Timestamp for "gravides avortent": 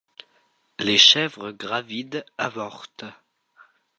1.51-3.05